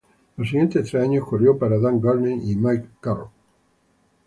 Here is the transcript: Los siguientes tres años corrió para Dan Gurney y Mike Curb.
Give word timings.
Los 0.35 0.47
siguientes 0.49 0.89
tres 0.89 1.03
años 1.03 1.27
corrió 1.27 1.59
para 1.59 1.77
Dan 1.77 1.99
Gurney 2.01 2.33
y 2.51 2.55
Mike 2.55 2.87
Curb. 3.01 3.29